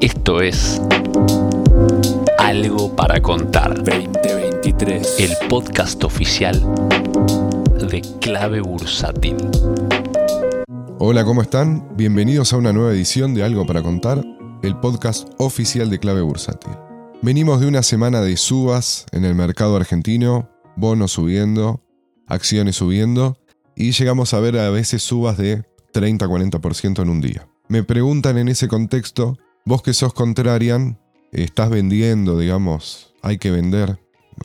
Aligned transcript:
Esto 0.00 0.40
es 0.40 0.80
Algo 2.38 2.96
para 2.96 3.20
Contar 3.20 3.84
2023. 3.84 5.20
el 5.20 5.48
podcast 5.50 6.02
oficial 6.04 6.58
de 7.90 8.00
Clave 8.18 8.62
Bursátil. 8.62 9.36
Hola, 10.98 11.26
¿cómo 11.26 11.42
están? 11.42 11.86
Bienvenidos 11.98 12.54
a 12.54 12.56
una 12.56 12.72
nueva 12.72 12.92
edición 12.92 13.34
de 13.34 13.44
Algo 13.44 13.66
para 13.66 13.82
Contar, 13.82 14.24
el 14.62 14.74
podcast 14.78 15.28
oficial 15.36 15.90
de 15.90 15.98
Clave 15.98 16.22
Bursátil. 16.22 16.72
Venimos 17.20 17.60
de 17.60 17.66
una 17.66 17.82
semana 17.82 18.22
de 18.22 18.38
subas 18.38 19.04
en 19.12 19.26
el 19.26 19.34
mercado 19.34 19.76
argentino, 19.76 20.48
bonos 20.76 21.12
subiendo, 21.12 21.82
acciones 22.26 22.76
subiendo, 22.76 23.36
y 23.76 23.92
llegamos 23.92 24.32
a 24.32 24.40
ver 24.40 24.56
a 24.56 24.70
veces 24.70 25.02
subas 25.02 25.36
de 25.36 25.64
30-40% 25.92 27.02
en 27.02 27.10
un 27.10 27.20
día. 27.20 27.46
Me 27.68 27.82
preguntan 27.82 28.38
en 28.38 28.48
ese 28.48 28.66
contexto, 28.66 29.36
vos 29.64 29.82
que 29.82 29.92
sos 29.92 30.12
contrarian, 30.12 30.98
estás 31.32 31.70
vendiendo, 31.70 32.38
digamos, 32.38 33.14
hay 33.22 33.38
que 33.38 33.50
vender. 33.50 33.98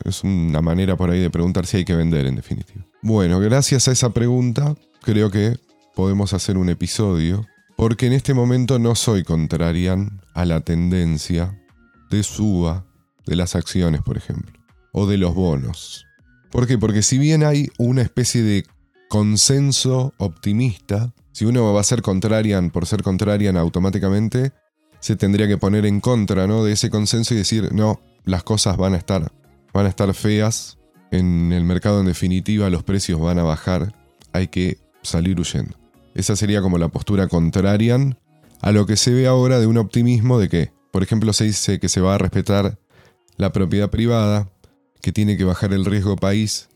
Es 0.04 0.24
una 0.24 0.62
manera 0.62 0.98
por 0.98 1.10
ahí 1.10 1.20
de 1.20 1.30
preguntar 1.30 1.66
si 1.66 1.78
hay 1.78 1.86
que 1.86 1.96
vender 1.96 2.26
en 2.26 2.36
definitiva. 2.36 2.86
Bueno, 3.02 3.40
gracias 3.40 3.88
a 3.88 3.92
esa 3.92 4.10
pregunta, 4.10 4.76
creo 5.02 5.32
que 5.32 5.58
podemos 5.96 6.34
hacer 6.34 6.58
un 6.58 6.70
episodio, 6.70 7.46
porque 7.78 8.08
en 8.08 8.14
este 8.14 8.34
momento 8.34 8.80
no 8.80 8.96
soy 8.96 9.24
contrarian 9.24 10.22
a 10.34 10.46
la 10.46 10.62
tendencia 10.62 11.62
de 12.10 12.24
suba 12.24 12.86
de 13.26 13.36
las 13.36 13.56
acciones, 13.56 14.02
por 14.02 14.18
ejemplo, 14.18 14.60
o 14.92 15.08
de 15.08 15.18
los 15.18 15.34
bonos. 15.34 16.06
¿Por 16.52 16.68
qué? 16.68 16.78
Porque 16.78 17.02
si 17.02 17.18
bien 17.18 17.44
hay 17.44 17.70
una 17.78 18.02
especie 18.02 18.44
de 18.44 18.66
consenso 19.10 20.14
optimista, 20.18 21.14
si 21.32 21.46
uno 21.46 21.74
va 21.74 21.82
a 21.82 21.84
ser 21.84 22.02
contrarian 22.02 22.70
por 22.70 22.86
ser 22.86 23.04
contrarian 23.04 23.58
automáticamente, 23.58 24.54
se 25.06 25.16
tendría 25.16 25.48
que 25.48 25.60
poner 25.60 25.86
en 25.86 26.00
contra 26.00 26.48
¿no? 26.48 26.64
de 26.64 26.72
ese 26.72 26.90
consenso 26.90 27.36
y 27.36 27.38
decir, 27.38 27.72
no, 27.72 28.02
las 28.24 28.42
cosas 28.42 28.76
van 28.76 28.96
a 28.96 28.98
estar, 28.98 29.32
van 29.72 29.86
a 29.86 29.90
estar 29.90 30.12
feas, 30.16 30.80
en 31.12 31.54
el 31.54 31.64
mercado 31.64 32.00
en 32.00 32.08
definitiva 32.08 32.72
los 32.72 32.82
precios 32.82 33.22
van 33.22 33.38
a 33.38 33.44
bajar, 33.44 33.94
hay 34.34 34.48
que 34.48 34.80
salir 35.04 35.40
huyendo. 35.40 35.78
Esa 36.16 36.36
sería 36.36 36.60
como 36.60 36.80
la 36.80 36.88
postura 36.88 37.28
contrarian 37.28 38.18
a 38.62 38.72
lo 38.72 38.88
que 38.88 38.98
se 38.98 39.14
ve 39.14 39.28
ahora 39.28 39.60
de 39.60 39.68
un 39.68 39.78
optimismo 39.78 40.40
de 40.40 40.50
que, 40.50 40.74
por 40.90 41.04
ejemplo, 41.04 41.34
se 41.34 41.44
dice 41.44 41.80
que 41.80 41.88
se 41.88 42.02
va 42.02 42.16
a 42.16 42.18
respetar 42.18 42.80
la 43.38 43.52
propiedad 43.52 43.92
privada, 43.92 44.50
que 45.04 45.12
tiene 45.12 45.38
que 45.38 45.44
bajar 45.44 45.72
el 45.72 45.86
riesgo 45.86 46.16
país. 46.16 46.68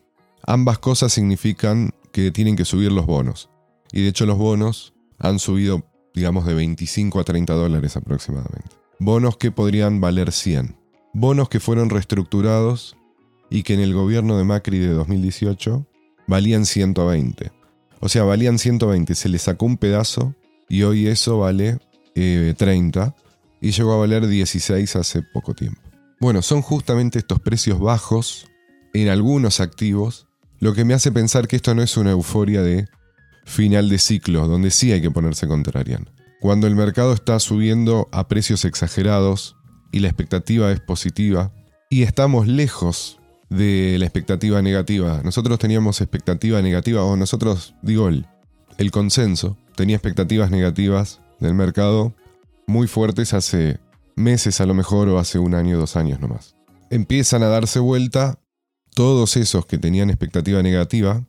Ambas 0.45 0.77
cosas 0.77 1.13
significan 1.13 1.95
que 2.11 2.29
tienen 2.29 2.55
que 2.55 2.65
subir 2.65 2.91
los 2.91 3.07
bonos. 3.07 3.49
Y 3.91 4.03
de 4.03 4.09
hecho 4.09 4.27
los 4.27 4.37
bonos 4.37 4.93
han 5.17 5.39
subido, 5.39 5.88
digamos, 6.13 6.45
de 6.45 6.53
25 6.53 7.19
a 7.19 7.23
30 7.23 7.53
dólares 7.53 7.95
aproximadamente. 7.95 8.69
Bonos 8.99 9.37
que 9.37 9.51
podrían 9.51 10.01
valer 10.01 10.31
100. 10.31 10.75
Bonos 11.13 11.49
que 11.49 11.59
fueron 11.59 11.89
reestructurados 11.89 12.95
y 13.49 13.63
que 13.63 13.73
en 13.73 13.79
el 13.79 13.93
gobierno 13.93 14.37
de 14.37 14.43
Macri 14.43 14.79
de 14.79 14.89
2018 14.89 15.85
valían 16.27 16.65
120. 16.65 17.51
O 17.99 18.09
sea, 18.09 18.23
valían 18.23 18.59
120, 18.59 19.15
se 19.15 19.29
le 19.29 19.39
sacó 19.39 19.65
un 19.65 19.77
pedazo 19.77 20.35
y 20.69 20.83
hoy 20.83 21.07
eso 21.07 21.39
vale 21.39 21.79
eh, 22.15 22.53
30 22.57 23.15
y 23.61 23.71
llegó 23.71 23.93
a 23.93 23.97
valer 23.97 24.27
16 24.27 24.95
hace 24.95 25.21
poco 25.21 25.53
tiempo. 25.53 25.81
Bueno, 26.19 26.41
son 26.41 26.61
justamente 26.61 27.19
estos 27.19 27.39
precios 27.39 27.79
bajos 27.79 28.47
en 28.93 29.09
algunos 29.09 29.59
activos 29.59 30.29
lo 30.59 30.73
que 30.73 30.83
me 30.83 30.93
hace 30.93 31.11
pensar 31.11 31.47
que 31.47 31.55
esto 31.55 31.73
no 31.73 31.81
es 31.81 31.95
una 31.95 32.11
euforia 32.11 32.61
de 32.61 32.87
final 33.49 33.89
de 33.89 33.97
ciclo, 33.97 34.47
donde 34.47 34.71
sí 34.71 34.91
hay 34.91 35.01
que 35.01 35.11
ponerse 35.11 35.47
contrarian. 35.47 36.09
Cuando 36.39 36.67
el 36.67 36.75
mercado 36.75 37.13
está 37.13 37.39
subiendo 37.39 38.07
a 38.11 38.27
precios 38.27 38.63
exagerados 38.63 39.57
y 39.91 39.99
la 39.99 40.07
expectativa 40.07 40.71
es 40.71 40.79
positiva, 40.79 41.51
y 41.89 42.03
estamos 42.03 42.47
lejos 42.47 43.19
de 43.49 43.97
la 43.97 44.05
expectativa 44.05 44.61
negativa. 44.61 45.21
Nosotros 45.23 45.57
teníamos 45.57 46.01
expectativa 46.01 46.61
negativa, 46.61 47.03
o 47.03 47.17
nosotros, 47.17 47.73
digo, 47.81 48.07
el, 48.07 48.27
el 48.77 48.91
consenso 48.91 49.57
tenía 49.75 49.95
expectativas 49.95 50.51
negativas 50.51 51.19
del 51.39 51.55
mercado 51.55 52.13
muy 52.67 52.87
fuertes 52.87 53.33
hace 53.33 53.79
meses 54.15 54.61
a 54.61 54.65
lo 54.65 54.75
mejor 54.75 55.09
o 55.09 55.17
hace 55.17 55.39
un 55.39 55.55
año, 55.55 55.77
dos 55.77 55.95
años 55.95 56.19
nomás. 56.19 56.55
Empiezan 56.91 57.41
a 57.41 57.47
darse 57.47 57.79
vuelta 57.79 58.39
todos 58.93 59.37
esos 59.37 59.65
que 59.65 59.77
tenían 59.77 60.09
expectativa 60.09 60.61
negativa 60.61 61.25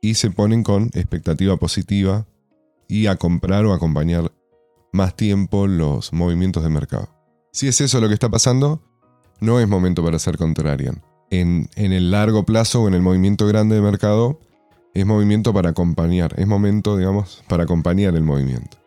y 0.00 0.14
se 0.14 0.30
ponen 0.30 0.62
con 0.62 0.90
expectativa 0.94 1.56
positiva 1.56 2.26
y 2.88 3.06
a 3.06 3.16
comprar 3.16 3.64
o 3.66 3.72
acompañar 3.72 4.32
más 4.92 5.14
tiempo 5.16 5.66
los 5.66 6.12
movimientos 6.12 6.62
de 6.62 6.70
mercado. 6.70 7.08
Si 7.52 7.68
es 7.68 7.80
eso 7.80 8.00
lo 8.00 8.08
que 8.08 8.14
está 8.14 8.28
pasando, 8.28 8.82
no 9.40 9.60
es 9.60 9.68
momento 9.68 10.04
para 10.04 10.18
ser 10.18 10.38
contrarian. 10.38 11.02
En, 11.30 11.68
en 11.76 11.92
el 11.92 12.10
largo 12.10 12.44
plazo 12.44 12.82
o 12.82 12.88
en 12.88 12.94
el 12.94 13.02
movimiento 13.02 13.46
grande 13.46 13.74
de 13.74 13.82
mercado, 13.82 14.40
es 14.94 15.06
movimiento 15.06 15.52
para 15.52 15.70
acompañar, 15.70 16.34
es 16.38 16.46
momento, 16.46 16.96
digamos, 16.96 17.44
para 17.48 17.64
acompañar 17.64 18.14
el 18.16 18.22
movimiento. 18.22 18.78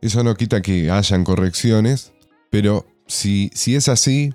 Eso 0.00 0.22
no 0.24 0.34
quita 0.34 0.62
que 0.62 0.90
hayan 0.90 1.24
correcciones, 1.24 2.12
pero 2.50 2.86
si, 3.06 3.50
si 3.54 3.74
es 3.74 3.88
así, 3.88 4.34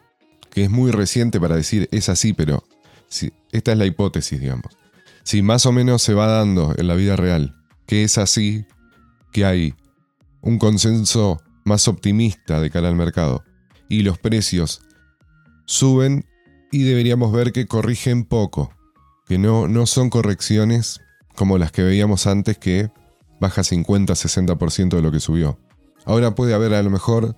que 0.51 0.63
es 0.63 0.69
muy 0.69 0.91
reciente 0.91 1.39
para 1.39 1.55
decir 1.55 1.88
es 1.91 2.09
así, 2.09 2.34
pero 2.34 2.63
si, 3.07 3.31
esta 3.51 3.72
es 3.72 3.78
la 3.78 3.85
hipótesis, 3.85 4.39
digamos. 4.39 4.78
Si 5.27 5.41
más 5.41 5.65
o 5.65 5.73
menos 5.73 6.03
se 6.03 6.13
va 6.13 6.25
dando 6.25 6.73
en 6.77 6.88
la 6.88 6.95
vida 6.95 7.17
real 7.17 7.53
que 7.85 8.05
es 8.05 8.17
así, 8.17 8.65
que 9.33 9.43
hay 9.43 9.73
un 10.39 10.57
consenso 10.57 11.41
más 11.65 11.89
optimista 11.89 12.61
de 12.61 12.69
cara 12.69 12.88
al 12.88 12.95
mercado 12.95 13.43
y 13.89 14.03
los 14.03 14.17
precios 14.17 14.83
suben 15.66 16.23
y 16.71 16.83
deberíamos 16.83 17.33
ver 17.33 17.51
que 17.51 17.67
corrigen 17.67 18.23
poco, 18.23 18.71
que 19.25 19.37
no, 19.37 19.67
no 19.67 19.85
son 19.85 20.09
correcciones 20.09 21.01
como 21.35 21.57
las 21.57 21.73
que 21.73 21.83
veíamos 21.83 22.25
antes 22.25 22.57
que 22.57 22.89
baja 23.41 23.63
50-60% 23.63 24.95
de 24.95 25.01
lo 25.01 25.11
que 25.11 25.19
subió. 25.19 25.59
Ahora 26.05 26.35
puede 26.35 26.53
haber 26.53 26.73
a 26.73 26.81
lo 26.81 26.89
mejor 26.89 27.35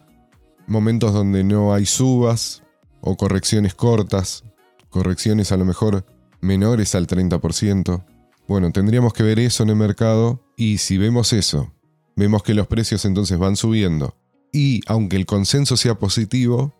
momentos 0.67 1.11
donde 1.11 1.43
no 1.43 1.73
hay 1.73 1.87
subas 1.87 2.61
o 3.01 3.17
correcciones 3.17 3.73
cortas, 3.73 4.43
correcciones 4.91 5.51
a 5.51 5.57
lo 5.57 5.65
mejor 5.65 6.05
menores 6.41 6.95
al 6.95 7.07
30%. 7.07 8.05
Bueno, 8.47 8.71
tendríamos 8.71 9.13
que 9.13 9.23
ver 9.23 9.39
eso 9.39 9.63
en 9.63 9.69
el 9.69 9.75
mercado 9.75 10.41
y 10.55 10.79
si 10.79 10.97
vemos 10.97 11.33
eso, 11.33 11.71
vemos 12.15 12.43
que 12.43 12.53
los 12.53 12.67
precios 12.67 13.05
entonces 13.05 13.37
van 13.37 13.55
subiendo 13.55 14.15
y 14.51 14.81
aunque 14.87 15.15
el 15.15 15.25
consenso 15.25 15.77
sea 15.77 15.95
positivo, 15.95 16.73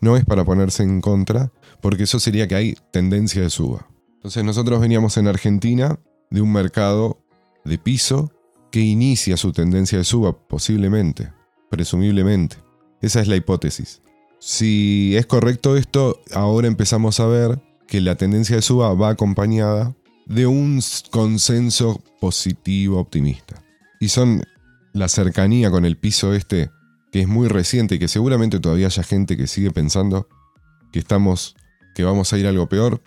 no 0.00 0.16
es 0.16 0.24
para 0.24 0.44
ponerse 0.44 0.82
en 0.82 1.00
contra, 1.00 1.52
porque 1.80 2.04
eso 2.04 2.18
sería 2.18 2.48
que 2.48 2.54
hay 2.54 2.76
tendencia 2.90 3.42
de 3.42 3.50
suba. 3.50 3.86
Entonces 4.14 4.44
nosotros 4.44 4.80
veníamos 4.80 5.16
en 5.16 5.28
Argentina 5.28 5.98
de 6.30 6.40
un 6.40 6.52
mercado 6.52 7.20
de 7.64 7.78
piso 7.78 8.32
que 8.70 8.80
inicia 8.80 9.36
su 9.36 9.52
tendencia 9.52 9.98
de 9.98 10.04
suba, 10.04 10.36
posiblemente, 10.36 11.32
presumiblemente. 11.70 12.56
Esa 13.00 13.20
es 13.20 13.28
la 13.28 13.36
hipótesis. 13.36 14.02
Si 14.38 15.14
es 15.16 15.26
correcto 15.26 15.76
esto, 15.76 16.20
ahora 16.32 16.66
empezamos 16.66 17.20
a 17.20 17.26
ver 17.26 17.62
que 17.86 18.00
la 18.00 18.14
tendencia 18.16 18.56
de 18.56 18.62
suba 18.62 18.92
va 18.94 19.10
acompañada 19.10 19.94
de 20.26 20.46
un 20.46 20.80
consenso 21.10 22.02
positivo 22.20 22.98
optimista. 22.98 23.62
Y 24.00 24.08
son 24.08 24.42
la 24.92 25.08
cercanía 25.08 25.70
con 25.70 25.84
el 25.84 25.96
piso 25.96 26.34
este, 26.34 26.70
que 27.10 27.20
es 27.20 27.28
muy 27.28 27.48
reciente 27.48 27.96
y 27.96 27.98
que 27.98 28.08
seguramente 28.08 28.60
todavía 28.60 28.86
haya 28.86 29.02
gente 29.02 29.36
que 29.36 29.46
sigue 29.46 29.70
pensando 29.70 30.28
que 30.92 30.98
estamos, 30.98 31.56
que 31.94 32.04
vamos 32.04 32.32
a 32.32 32.38
ir 32.38 32.46
a 32.46 32.50
algo 32.50 32.68
peor, 32.68 33.02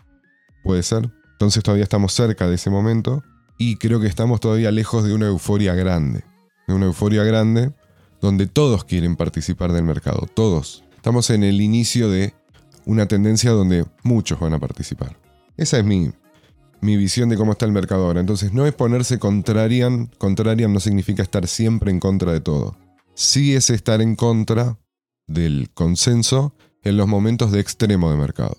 puede 0.64 0.84
ser. 0.84 1.12
Entonces 1.34 1.64
todavía 1.64 1.84
estamos 1.84 2.14
cerca 2.14 2.48
de 2.48 2.56
ese 2.56 2.70
momento 2.70 3.24
y 3.58 3.78
creo 3.78 4.00
que 4.00 4.08
estamos 4.08 4.40
todavía 4.40 4.72
lejos 4.72 5.04
de 5.04 5.14
una 5.14 5.28
euforia 5.28 5.76
grande. 5.76 6.24
De 6.68 6.74
una 6.74 6.86
euforia 6.86 7.24
grande 7.24 7.74
donde 8.22 8.48
todos 8.48 8.84
quieren 8.86 9.16
participar 9.16 9.72
del 9.72 9.84
mercado, 9.84 10.28
todos. 10.34 10.84
Estamos 10.96 11.30
en 11.30 11.44
el 11.44 11.62
inicio 11.62 12.10
de 12.10 12.34
una 12.86 13.08
tendencia 13.08 13.52
donde 13.52 13.86
muchos 14.04 14.40
van 14.40 14.54
a 14.54 14.60
participar. 14.60 15.18
Esa 15.58 15.78
es 15.78 15.86
mi, 15.86 16.12
mi 16.82 16.98
visión 16.98 17.30
de 17.30 17.38
cómo 17.38 17.54
está 17.54 17.66
el 17.66 17.72
mercado 17.72 18.06
ahora. 18.06 18.20
Entonces 18.20 18.54
no 18.54 18.66
es 18.66 18.74
ponerse 18.74 19.20
contrarian, 19.20 20.08
contrarian 20.18 20.74
no 20.74 20.80
significa 20.80 21.24
estar 21.24 21.48
siempre 21.48 21.92
en 21.92 22.00
contra 22.00 22.32
de 22.32 22.42
todo. 22.42 22.78
Sí 23.14 23.56
es 23.56 23.70
estar 23.70 24.02
en 24.02 24.16
contra 24.16 24.78
del 25.28 25.70
consenso 25.74 26.54
en 26.84 26.98
los 26.98 27.08
momentos 27.08 27.52
de 27.52 27.60
extremo 27.60 28.12
de 28.12 28.18
mercado. 28.18 28.58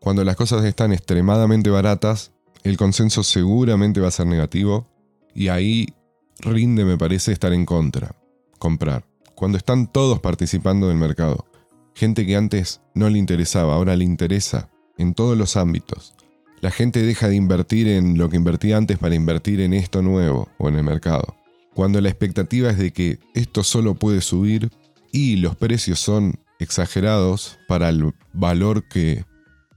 Cuando 0.00 0.24
las 0.24 0.36
cosas 0.36 0.64
están 0.64 0.92
extremadamente 0.92 1.68
baratas, 1.68 2.32
el 2.62 2.76
consenso 2.76 3.22
seguramente 3.22 4.00
va 4.00 4.08
a 4.08 4.12
ser 4.12 4.26
negativo 4.26 4.88
y 5.34 5.48
ahí 5.48 5.94
rinde, 6.38 6.84
me 6.84 6.96
parece, 6.96 7.32
estar 7.32 7.52
en 7.52 7.66
contra, 7.66 8.16
comprar. 8.58 9.04
Cuando 9.34 9.58
están 9.58 9.86
todos 9.86 10.20
participando 10.20 10.88
del 10.88 10.96
mercado, 10.96 11.46
gente 11.94 12.26
que 12.26 12.36
antes 12.36 12.80
no 12.94 13.08
le 13.08 13.18
interesaba, 13.18 13.74
ahora 13.74 13.96
le 13.96 14.04
interesa, 14.04 14.70
en 14.98 15.14
todos 15.14 15.36
los 15.36 15.56
ámbitos. 15.56 16.14
La 16.60 16.70
gente 16.70 17.02
deja 17.02 17.28
de 17.28 17.36
invertir 17.36 17.88
en 17.88 18.18
lo 18.18 18.28
que 18.28 18.36
invertía 18.36 18.76
antes 18.76 18.98
para 18.98 19.14
invertir 19.14 19.60
en 19.60 19.72
esto 19.72 20.02
nuevo 20.02 20.48
o 20.58 20.68
en 20.68 20.76
el 20.76 20.84
mercado. 20.84 21.36
Cuando 21.74 22.00
la 22.00 22.10
expectativa 22.10 22.70
es 22.70 22.78
de 22.78 22.92
que 22.92 23.18
esto 23.34 23.64
solo 23.64 23.94
puede 23.94 24.20
subir 24.20 24.70
y 25.12 25.36
los 25.36 25.56
precios 25.56 26.00
son 26.00 26.38
exagerados 26.58 27.58
para 27.66 27.88
el 27.88 28.12
valor 28.34 28.86
que, 28.88 29.24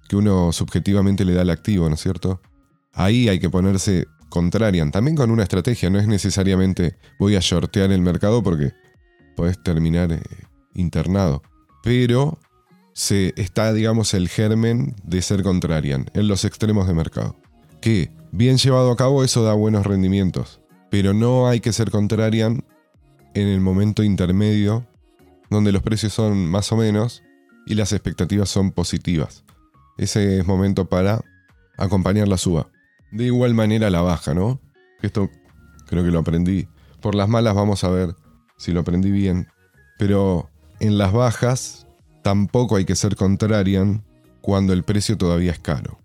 que 0.10 0.16
uno 0.18 0.52
subjetivamente 0.52 1.24
le 1.24 1.34
da 1.34 1.42
al 1.42 1.50
activo, 1.50 1.88
¿no 1.88 1.96
es 1.96 2.02
cierto? 2.02 2.42
Ahí 2.92 3.30
hay 3.30 3.40
que 3.40 3.50
ponerse 3.50 4.06
contrarian, 4.34 4.92
también 4.92 5.16
con 5.16 5.30
una 5.30 5.44
estrategia, 5.44 5.92
no 5.92 6.00
es 6.00 6.08
necesariamente 6.08 6.98
voy 7.20 7.36
a 7.36 7.40
shortear 7.40 7.92
el 7.92 8.02
mercado 8.02 8.42
porque 8.42 8.74
podés 9.36 9.62
terminar 9.62 10.12
eh, 10.12 10.22
internado, 10.74 11.44
pero 11.84 12.40
se 12.94 13.34
está, 13.36 13.74
digamos, 13.74 14.14
el 14.14 14.30
germen 14.30 14.96
de 15.04 15.22
ser 15.22 15.44
contrarian 15.44 16.10
en 16.14 16.28
los 16.28 16.46
extremos 16.46 16.88
de 16.88 16.94
mercado. 16.94 17.36
Que, 17.82 18.12
bien 18.32 18.58
llevado 18.58 18.90
a 18.92 18.96
cabo, 18.96 19.24
eso 19.24 19.44
da 19.44 19.54
buenos 19.54 19.86
rendimientos, 19.86 20.62
pero 20.90 21.14
no 21.14 21.48
hay 21.48 21.60
que 21.60 21.74
ser 21.74 21.92
contrarian 21.92 22.64
en 23.34 23.48
el 23.48 23.60
momento 23.60 24.04
intermedio 24.04 24.88
donde 25.50 25.72
los 25.72 25.84
precios 25.84 26.14
son 26.14 26.50
más 26.50 26.72
o 26.72 26.78
menos 26.78 27.22
y 27.66 27.76
las 27.76 27.92
expectativas 27.92 28.50
son 28.50 28.72
positivas. 28.72 29.44
Ese 29.98 30.40
es 30.40 30.48
momento 30.48 30.86
para 30.86 31.22
acompañar 31.78 32.28
la 32.28 32.38
suba. 32.38 32.70
De 33.12 33.26
igual 33.26 33.54
manera 33.54 33.90
la 33.90 34.02
baja, 34.02 34.34
¿no? 34.34 34.60
Esto 35.02 35.30
creo 35.86 36.04
que 36.04 36.12
lo 36.12 36.20
aprendí. 36.20 36.68
Por 37.02 37.14
las 37.14 37.28
malas 37.28 37.56
vamos 37.56 37.84
a 37.84 37.90
ver 37.90 38.16
si 38.58 38.72
lo 38.72 38.80
aprendí 38.80 39.12
bien. 39.12 39.48
Pero 40.00 40.50
en 40.84 40.98
las 40.98 41.14
bajas 41.14 41.88
tampoco 42.24 42.76
hay 42.76 42.84
que 42.84 42.98
ser 42.98 43.16
contrarian 43.16 44.04
cuando 44.42 44.74
el 44.74 44.84
precio 44.84 45.18
todavía 45.18 45.54
es 45.54 45.60
caro. 45.60 45.98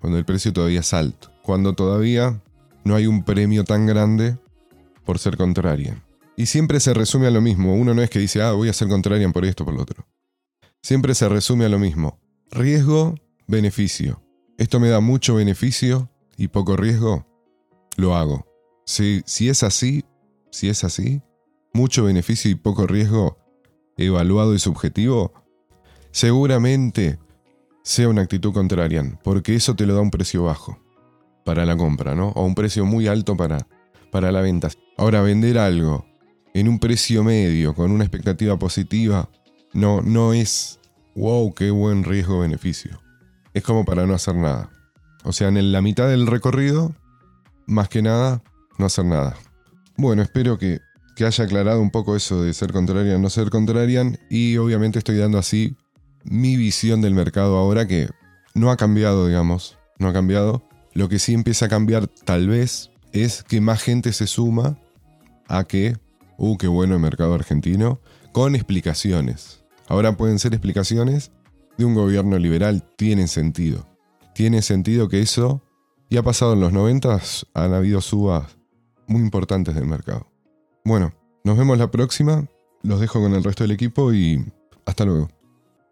Cuando 0.00 0.18
el 0.18 0.24
precio 0.24 0.52
todavía 0.52 0.80
es 0.80 0.94
alto. 0.94 1.32
Cuando 1.42 1.74
todavía 1.74 2.40
no 2.84 2.94
hay 2.94 3.08
un 3.08 3.24
premio 3.24 3.64
tan 3.64 3.86
grande 3.86 4.38
por 5.04 5.18
ser 5.18 5.36
contrarian. 5.36 6.04
Y 6.36 6.46
siempre 6.46 6.78
se 6.78 6.94
resume 6.94 7.26
a 7.26 7.32
lo 7.32 7.40
mismo. 7.40 7.74
Uno 7.74 7.92
no 7.92 8.02
es 8.02 8.08
que 8.08 8.20
dice, 8.20 8.40
ah, 8.40 8.52
voy 8.52 8.68
a 8.68 8.72
ser 8.72 8.86
contrarian 8.86 9.32
por 9.32 9.44
esto, 9.44 9.64
por 9.64 9.74
lo 9.74 9.82
otro. 9.82 10.06
Siempre 10.80 11.16
se 11.16 11.28
resume 11.28 11.64
a 11.64 11.68
lo 11.68 11.80
mismo. 11.80 12.20
Riesgo, 12.52 13.16
beneficio. 13.48 14.22
Esto 14.58 14.78
me 14.78 14.90
da 14.90 15.00
mucho 15.00 15.34
beneficio 15.34 16.08
y 16.36 16.48
poco 16.48 16.76
riesgo. 16.76 17.26
Lo 17.96 18.14
hago. 18.14 18.46
Si, 18.86 19.22
si 19.26 19.48
es 19.48 19.64
así, 19.64 20.04
si 20.52 20.68
es 20.68 20.84
así, 20.84 21.20
mucho 21.74 22.04
beneficio 22.04 22.48
y 22.48 22.54
poco 22.54 22.86
riesgo, 22.86 23.39
evaluado 24.00 24.54
y 24.54 24.58
subjetivo, 24.58 25.32
seguramente 26.10 27.18
sea 27.82 28.08
una 28.08 28.22
actitud 28.22 28.52
contrarian, 28.52 29.18
porque 29.22 29.54
eso 29.54 29.76
te 29.76 29.86
lo 29.86 29.94
da 29.94 30.00
un 30.00 30.10
precio 30.10 30.44
bajo 30.44 30.78
para 31.44 31.64
la 31.64 31.76
compra, 31.76 32.14
¿no? 32.14 32.28
O 32.30 32.44
un 32.44 32.54
precio 32.54 32.84
muy 32.84 33.06
alto 33.06 33.36
para, 33.36 33.66
para 34.10 34.32
la 34.32 34.40
venta. 34.40 34.68
Ahora, 34.96 35.22
vender 35.22 35.58
algo 35.58 36.06
en 36.54 36.68
un 36.68 36.78
precio 36.78 37.24
medio, 37.24 37.74
con 37.74 37.90
una 37.90 38.04
expectativa 38.04 38.58
positiva, 38.58 39.28
no, 39.72 40.02
no 40.02 40.32
es, 40.32 40.80
wow, 41.14 41.54
qué 41.54 41.70
buen 41.70 42.04
riesgo-beneficio. 42.04 43.00
Es 43.54 43.62
como 43.62 43.84
para 43.84 44.06
no 44.06 44.14
hacer 44.14 44.34
nada. 44.34 44.70
O 45.24 45.32
sea, 45.32 45.48
en 45.48 45.72
la 45.72 45.82
mitad 45.82 46.08
del 46.08 46.26
recorrido, 46.26 46.94
más 47.66 47.88
que 47.88 48.02
nada, 48.02 48.42
no 48.78 48.86
hacer 48.86 49.04
nada. 49.04 49.36
Bueno, 49.96 50.22
espero 50.22 50.58
que, 50.58 50.80
que 51.20 51.26
haya 51.26 51.44
aclarado 51.44 51.82
un 51.82 51.90
poco 51.90 52.16
eso 52.16 52.42
de 52.42 52.54
ser 52.54 52.72
contrarian, 52.72 53.20
no 53.20 53.28
ser 53.28 53.50
contrarian, 53.50 54.18
y 54.30 54.56
obviamente 54.56 54.98
estoy 54.98 55.18
dando 55.18 55.36
así 55.36 55.76
mi 56.24 56.56
visión 56.56 57.02
del 57.02 57.12
mercado 57.12 57.58
ahora 57.58 57.86
que 57.86 58.08
no 58.54 58.70
ha 58.70 58.78
cambiado, 58.78 59.26
digamos, 59.26 59.76
no 59.98 60.08
ha 60.08 60.14
cambiado. 60.14 60.66
Lo 60.94 61.10
que 61.10 61.18
sí 61.18 61.34
empieza 61.34 61.66
a 61.66 61.68
cambiar 61.68 62.06
tal 62.06 62.48
vez 62.48 62.90
es 63.12 63.42
que 63.42 63.60
más 63.60 63.82
gente 63.82 64.14
se 64.14 64.26
suma 64.26 64.78
a 65.46 65.64
que 65.64 65.98
uh, 66.38 66.56
qué 66.56 66.68
bueno 66.68 66.94
el 66.94 67.00
mercado 67.00 67.34
argentino, 67.34 68.00
con 68.32 68.54
explicaciones. 68.54 69.62
Ahora 69.88 70.16
pueden 70.16 70.38
ser 70.38 70.54
explicaciones 70.54 71.32
de 71.76 71.84
un 71.84 71.94
gobierno 71.94 72.38
liberal, 72.38 72.82
tienen 72.96 73.28
sentido. 73.28 73.86
Tiene 74.34 74.62
sentido 74.62 75.10
que 75.10 75.20
eso, 75.20 75.62
ya 76.08 76.20
ha 76.20 76.22
pasado 76.22 76.54
en 76.54 76.60
los 76.60 76.72
90, 76.72 77.20
han 77.52 77.74
habido 77.74 78.00
subas 78.00 78.56
muy 79.06 79.20
importantes 79.20 79.74
del 79.74 79.84
mercado. 79.84 80.29
Bueno, 80.84 81.12
nos 81.44 81.58
vemos 81.58 81.78
la 81.78 81.90
próxima, 81.90 82.46
los 82.82 83.00
dejo 83.00 83.20
con 83.20 83.34
el 83.34 83.44
resto 83.44 83.64
del 83.64 83.72
equipo 83.72 84.12
y 84.12 84.44
hasta 84.86 85.04
luego. 85.04 85.28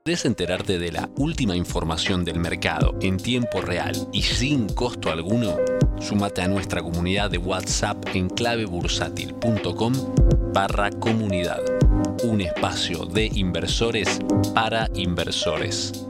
¿Querés 0.04 0.24
enterarte 0.24 0.78
de 0.78 0.90
la 0.90 1.10
última 1.16 1.54
información 1.54 2.24
del 2.24 2.38
mercado 2.38 2.96
en 3.02 3.18
tiempo 3.18 3.60
real 3.60 4.08
y 4.10 4.22
sin 4.22 4.66
costo 4.68 5.10
alguno? 5.10 5.56
Súmate 6.00 6.40
a 6.40 6.48
nuestra 6.48 6.80
comunidad 6.80 7.30
de 7.30 7.36
WhatsApp 7.36 8.02
en 8.14 8.30
clavebursátil.com 8.30 9.92
barra 10.54 10.90
comunidad. 10.90 11.60
Un 12.24 12.40
espacio 12.40 13.04
de 13.04 13.26
inversores 13.26 14.20
para 14.54 14.88
inversores. 14.94 16.07